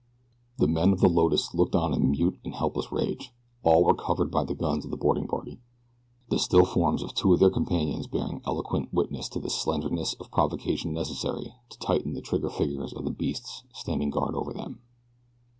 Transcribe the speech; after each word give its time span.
The 0.57 0.67
men 0.67 0.93
of 0.93 0.99
the 0.99 1.07
Lotus 1.07 1.53
looked 1.53 1.75
on 1.75 1.93
in 1.93 2.09
mute 2.09 2.39
and 2.43 2.55
helpless 2.55 2.91
rage. 2.91 3.31
All 3.61 3.83
were 3.83 3.93
covered 3.93 4.31
by 4.31 4.43
the 4.43 4.55
guns 4.55 4.83
of 4.83 4.89
the 4.89 4.97
boarding 4.97 5.27
party 5.27 5.59
the 6.27 6.39
still 6.39 6.65
forms 6.65 7.03
of 7.03 7.13
two 7.13 7.33
of 7.35 7.39
their 7.39 7.51
companions 7.51 8.07
bearing 8.07 8.41
eloquent 8.43 8.91
witness 8.91 9.29
to 9.29 9.39
the 9.39 9.51
slenderness 9.51 10.15
of 10.15 10.31
provocation 10.31 10.91
necessary 10.91 11.53
to 11.69 11.77
tighten 11.77 12.15
the 12.15 12.21
trigger 12.21 12.49
fingers 12.49 12.93
of 12.93 13.05
the 13.05 13.11
beasts 13.11 13.61
standing 13.73 14.09
guard 14.09 14.33
over 14.33 14.51
them. 14.53 14.79